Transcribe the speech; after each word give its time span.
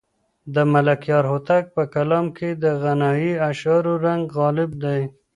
د 0.53 0.55
ملکیار 0.73 1.23
هوتک 1.31 1.63
په 1.75 1.83
کلام 1.93 2.25
کې 2.37 2.49
د 2.63 2.65
غنایي 2.81 3.33
اشعارو 3.49 3.93
رنګ 4.05 4.23
غالب 4.37 4.71
دی. 4.83 5.01